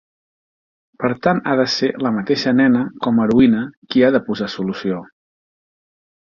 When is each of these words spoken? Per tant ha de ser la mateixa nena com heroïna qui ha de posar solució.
Per 1.03 1.11
tant 1.27 1.41
ha 1.51 1.57
de 1.59 1.65
ser 1.73 1.89
la 2.05 2.13
mateixa 2.15 2.55
nena 2.61 2.83
com 3.07 3.21
heroïna 3.27 3.61
qui 3.93 4.03
ha 4.09 4.13
de 4.19 4.25
posar 4.33 4.51
solució. 4.59 5.07